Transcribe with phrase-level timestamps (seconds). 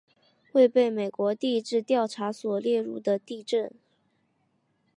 [0.53, 3.71] 未被美国地质调查所列入的地震